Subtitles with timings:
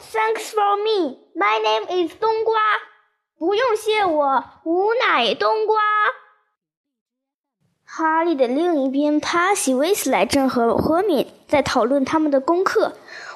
[0.00, 1.18] Thanks for me.
[1.34, 2.54] My name is 冬瓜。
[3.38, 5.80] 不用谢我，吾乃冬瓜。
[7.84, 12.94] 哈利的另一边，帕西、威斯莱正和赫敏在讨论他们的功课。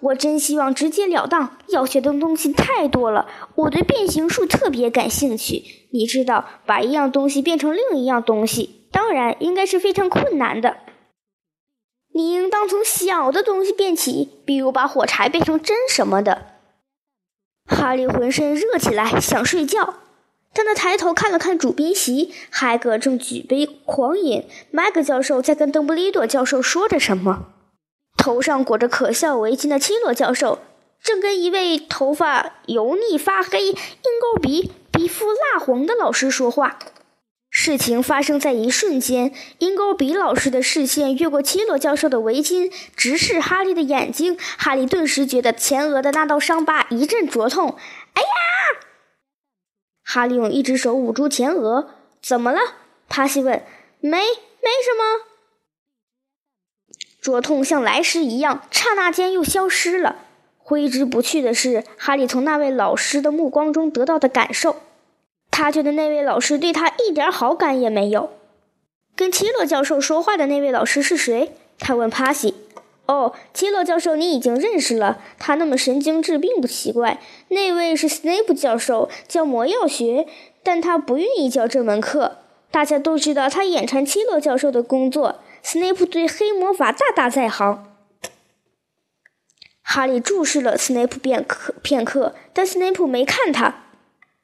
[0.00, 3.28] 我真希望直截了当，要学的东西太多了。
[3.54, 5.62] 我对变形术特别感兴趣。
[5.92, 10.78] 你知道，把一样东西变成另一样东西，当然应该是非常困难的。
[12.60, 16.46] 你应当从小的东西变起，比如把火柴变成针什么的。
[17.66, 19.94] 哈利浑身热起来，想睡觉。
[20.52, 27.46] 但他抬头看了看主宾席，海格正举杯狂饮，麦克教授在跟邓布利多教授说着什么。
[28.16, 30.58] 头上裹着可笑围巾的七洛教授
[31.02, 36.78] 正跟一位头发油腻发黑、鹰钩鼻、皮肤蜡黄的老师说话。
[37.62, 44.38] 事情发生在一瞬间，鹰钩鼻老师的视线越过七洛教授的围巾，直视哈利的眼睛。
[44.56, 47.76] 哈利顿时觉得前额的那道伤疤一阵灼痛。
[48.14, 48.28] 哎呀！
[50.02, 51.90] 哈利用一只手捂住前额。
[52.22, 52.60] 怎么了？
[53.10, 53.62] 帕西问。
[54.00, 55.26] 没，没什么。
[57.20, 60.16] 灼痛像来时一样，刹那间又消失了。
[60.56, 64.80] 挥之不去的是哈利从那位老师的目光中得到的感受。
[65.62, 68.30] 他觉得那位老师对他一点好感也没有。
[69.14, 71.52] 跟奇洛教授说话的那位老师是谁？
[71.78, 72.54] 他问帕西。
[73.04, 75.20] 哦，奇洛教授，你已经认识了。
[75.38, 77.20] 他那么神经质并不奇怪。
[77.48, 80.26] 那位是斯内普教授，教魔药学，
[80.62, 82.38] 但他不愿意教这门课。
[82.70, 85.40] 大家都知道他眼馋奇洛教授的工作。
[85.62, 87.86] 斯内普对黑魔法大大在行。
[89.82, 93.89] 哈利注视了斯内普片刻，片刻，但斯内普没看他。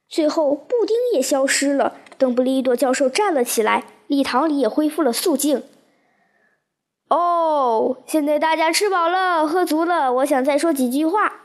[0.09, 1.99] 最后，布丁也消失了。
[2.19, 5.63] 邓布利多教授站了起来，礼堂里也恢复了肃静。
[7.09, 11.43] 哦，现在大家吃饱了，喝足了，我想再说几句话。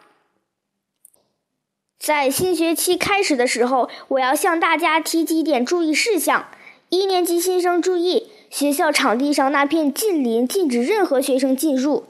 [2.00, 6.48] 在新学期开始的时候，我要向大家提几点注意事项。
[6.90, 8.32] 一年级新生注意。
[8.50, 12.04] 学校场地上那片禁林禁止任何学生进入。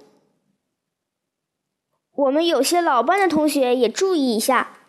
[2.15, 4.79] 我们有些老班的同学也注意一下。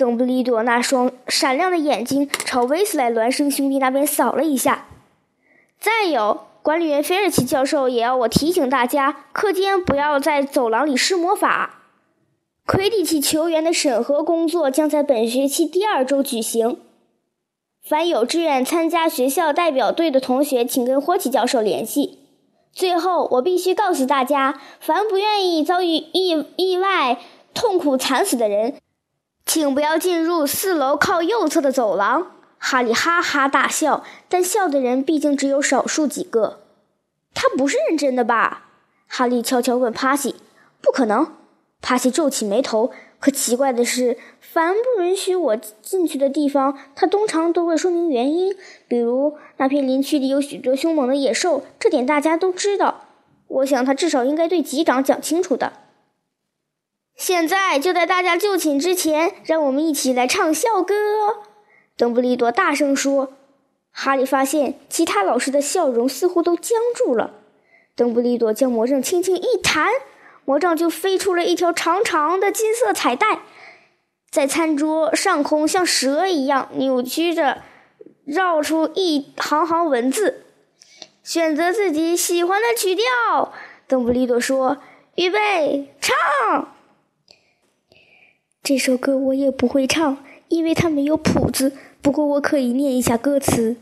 [0.00, 4.86] 邓布利多那双闪亮的眼睛朝威斯莱孪生兄弟那边扫了一下。
[5.78, 11.82] 再有，管理员菲尔奇教授也要我提醒大家，课间不要在走廊里施魔法。
[12.66, 16.78] 魁地奇球员的审核工作将在本学期第二周举行。
[17.86, 22.20] 凡有志愿参加学校代表队的同学，请跟霍奇教授联系。
[22.72, 27.18] 最后，我必须告诉大家，凡不愿意遭遇意意外、
[27.52, 28.76] 痛苦惨死的人，
[29.52, 32.30] 请不要进入四楼靠右侧的走廊。
[32.56, 36.60] 哈利哈哈大笑，但笑的人毕竟只有少数几个。
[37.34, 38.68] 他不是认真的吧？
[39.08, 40.36] 哈利悄悄问帕西。
[40.80, 41.32] 不可能。
[41.82, 42.92] 帕西皱起眉头。
[43.18, 48.54] 可奇怪的是，凡不允许我进去的地方，他通常都会说明原因。
[48.86, 53.00] 比如那片林区里有许多凶猛的野兽，这点大家都知道。
[53.48, 55.72] 我想他至少应该对级长讲清楚的。
[57.20, 60.94] 现在就在大家就寝之前，让我们一起来唱校歌。
[61.94, 63.34] 邓布利多大声说。
[63.92, 67.32] 哈利发现其他老师的笑容似乎都僵住了。
[67.94, 69.90] 邓布利多将魔杖轻轻一弹。
[70.46, 73.40] 魔杖就飞出了一条长长的金色彩带，
[74.30, 77.58] 在餐桌上空像蛇一样扭曲着，
[78.24, 80.46] 绕出一行行文字。
[81.22, 83.52] 选择自己喜欢的曲调，
[83.86, 84.78] 邓布利多说
[85.16, 86.16] ：“预备，唱。”
[88.70, 91.72] 这首歌我也不会唱，因为它没有谱子。
[92.00, 93.74] 不过我可以念一下歌词。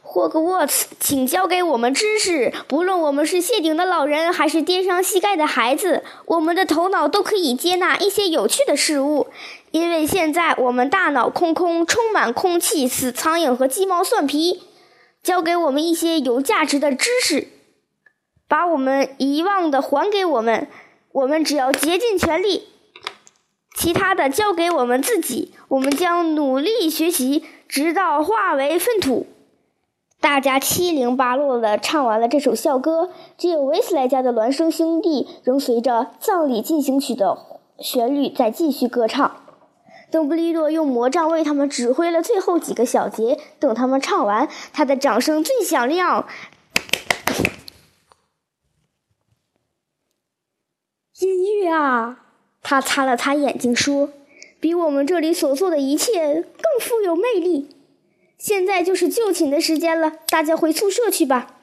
[0.00, 2.54] 霍格沃茨，请教给我们知识。
[2.66, 9.26] 不论我们是谢顶的老人，还是跌伤膝盖的孩子，我们的头脑都可以接纳一些有趣的事物。
[9.72, 14.62] 因为现在我们大脑空空，充满空气、死苍蝇和鸡毛蒜皮。
[15.22, 17.48] 教给我们一些有价值的知识，
[18.48, 20.66] 把我们遗忘的还给我们。
[21.12, 22.68] 我们只要竭尽全力，
[23.76, 25.52] 其他的交给我们自己。
[25.68, 29.26] 我们将努力学习，直到化为粪土。
[30.18, 37.36] 大家七零八落的唱完了这首校歌，只有维斯莱家的孪生兄弟仍随着葬礼进行曲的
[37.78, 39.42] 旋律在继续歌唱。
[40.10, 46.26] 邓布利多用魔杖为他们指挥了最后几个小节，等他们唱完，他的掌声最响亮。
[51.18, 52.25] 音乐啊！
[52.68, 54.12] 他擦了擦眼睛说
[54.58, 57.76] ：“比我们这里所做的一切更富有魅力。”
[58.36, 61.54] 现在就是就寝的时间了，大家回宿舍去吧。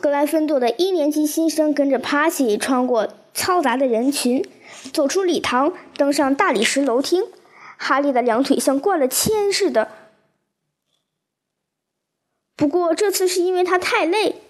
[0.00, 4.44] 格兰芬多的一年级新生跟着帕西穿过嘈杂的人群，
[4.92, 7.22] 走出礼堂，登上大理石楼梯。
[7.76, 9.92] 哈利的两腿像灌了铅似的。
[12.56, 14.42] 不过这次是因为他太累，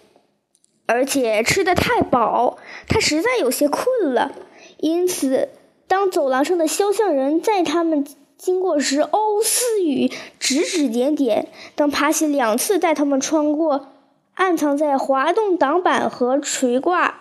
[0.87, 2.56] 而且吃的太饱，
[2.88, 4.47] 他实在有些困了。
[4.81, 5.50] 因此，
[5.87, 8.06] 当走廊上的肖像人在他们
[8.37, 13.88] 经过时欧思雨，指指点点；当爬西两次带他们穿过
[14.35, 17.21] 暗藏在滑动挡板和垂挂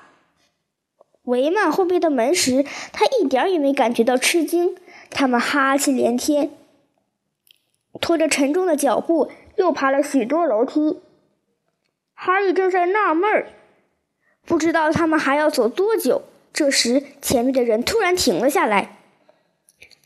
[1.26, 4.76] 帷幔后边的门时，他一点也没感觉到吃惊。
[5.12, 6.52] 他们哈气连天，
[8.00, 9.30] 拖着沉重的脚步。
[9.58, 11.02] 又爬了许多楼梯，
[12.14, 13.50] 哈利正在纳闷儿，
[14.46, 16.22] 不知道他们还要走多久。
[16.52, 18.98] 这时，前面的人突然停了下来，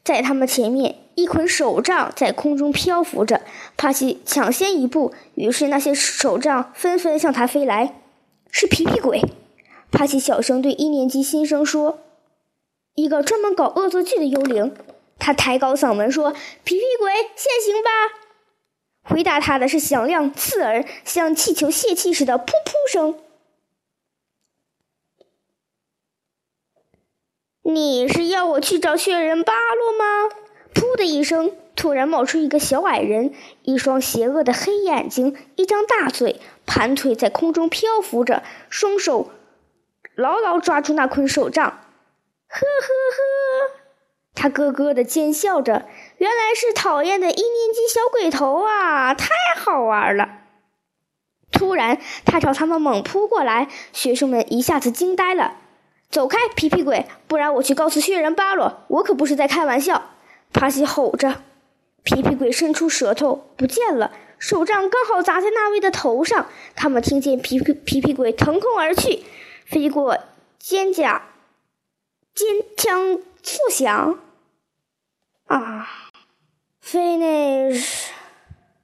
[0.04, 3.42] 在他们前面，一捆手杖在空中漂浮着。
[3.76, 7.96] 帕奇抢先一步，于是那些手杖纷纷向他飞来。
[8.52, 9.22] 是皮皮鬼！
[9.92, 12.00] 帕奇小声对一年级新生说
[12.94, 14.76] ：“一个专门搞恶作剧的幽灵。”
[15.18, 16.32] 他抬高嗓门说
[16.64, 17.90] ：“皮皮鬼，现形吧！”
[19.10, 23.16] 回答他的是响亮、刺耳、像气球泄气似的“噗噗”声。
[27.66, 30.36] 你是要我去找雪人巴洛吗？
[30.74, 39.32] 噗的一声，突然冒出一个小矮人，一双邪恶的黑眼睛，一张大嘴，盘腿在空中漂浮着，双手
[40.14, 41.66] 牢牢抓住那捆手杖。
[42.50, 43.80] 呵呵呵。
[44.36, 45.86] 他咯咯的尖笑着，
[46.18, 49.14] 原来是讨厌的一年级小鬼头啊！
[49.14, 50.40] 太好玩了。
[51.50, 55.60] 突然，他朝他们猛扑过来，学生们一下子惊呆了。
[56.14, 57.08] 走开，皮皮鬼！
[57.28, 60.12] 不然我去告诉血人巴罗，我可不是在开玩笑。
[60.54, 61.42] 帕西吼着。
[62.04, 64.12] 皮皮鬼伸出舌头，不见了。
[64.38, 66.46] 手杖刚好砸在那位的头上。
[66.76, 69.24] 他们听见皮皮皮皮鬼腾空而去，
[69.66, 70.20] 飞过
[70.60, 71.22] 肩胛，
[72.36, 73.20] 尖枪。
[73.42, 74.20] 速响
[75.48, 75.88] 啊
[76.82, 78.13] ，finish。